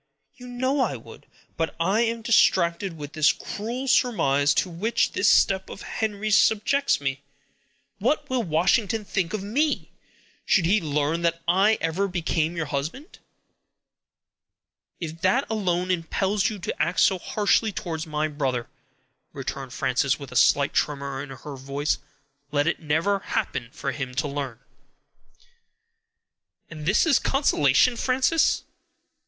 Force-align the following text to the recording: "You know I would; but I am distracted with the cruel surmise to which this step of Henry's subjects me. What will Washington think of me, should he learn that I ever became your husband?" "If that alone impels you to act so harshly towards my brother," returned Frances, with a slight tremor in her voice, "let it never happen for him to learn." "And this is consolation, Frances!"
"You 0.35 0.47
know 0.47 0.79
I 0.79 0.95
would; 0.95 1.27
but 1.57 1.75
I 1.79 2.01
am 2.01 2.23
distracted 2.23 2.97
with 2.97 3.13
the 3.13 3.33
cruel 3.39 3.87
surmise 3.87 4.55
to 4.55 4.67
which 4.67 5.11
this 5.11 5.29
step 5.29 5.69
of 5.69 5.83
Henry's 5.83 6.35
subjects 6.35 6.99
me. 6.99 7.21
What 7.99 8.27
will 8.27 8.41
Washington 8.41 9.05
think 9.05 9.31
of 9.31 9.43
me, 9.43 9.91
should 10.43 10.65
he 10.65 10.81
learn 10.81 11.21
that 11.21 11.43
I 11.47 11.77
ever 11.81 12.07
became 12.07 12.57
your 12.57 12.65
husband?" 12.65 13.19
"If 14.99 15.21
that 15.21 15.45
alone 15.51 15.91
impels 15.91 16.49
you 16.49 16.57
to 16.57 16.81
act 16.81 16.99
so 17.01 17.19
harshly 17.19 17.71
towards 17.71 18.07
my 18.07 18.27
brother," 18.27 18.69
returned 19.33 19.71
Frances, 19.71 20.17
with 20.17 20.31
a 20.31 20.35
slight 20.35 20.73
tremor 20.73 21.21
in 21.21 21.29
her 21.29 21.55
voice, 21.55 21.99
"let 22.51 22.65
it 22.65 22.79
never 22.79 23.19
happen 23.19 23.69
for 23.71 23.91
him 23.91 24.15
to 24.15 24.27
learn." 24.27 24.57
"And 26.71 26.87
this 26.87 27.05
is 27.05 27.19
consolation, 27.19 27.95
Frances!" 27.95 28.63